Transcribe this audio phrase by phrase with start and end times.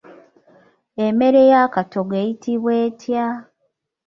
[1.05, 3.25] Emmere ey'akatogo eyitibwa etya?